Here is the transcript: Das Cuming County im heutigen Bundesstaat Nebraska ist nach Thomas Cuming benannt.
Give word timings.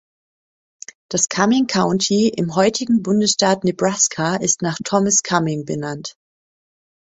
Das 1.11 1.27
Cuming 1.29 1.67
County 1.67 2.29
im 2.35 2.55
heutigen 2.55 3.03
Bundesstaat 3.03 3.63
Nebraska 3.63 4.37
ist 4.37 4.63
nach 4.63 4.79
Thomas 4.83 5.21
Cuming 5.21 5.63
benannt. 5.65 6.15